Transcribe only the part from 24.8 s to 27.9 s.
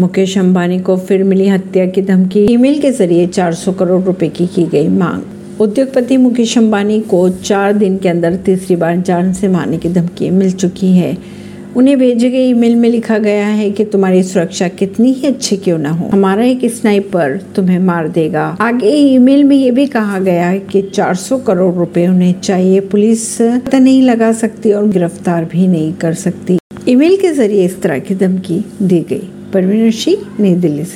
गिरफ़्तार भी नहीं कर सकती। ईमेल के ज़रिए इस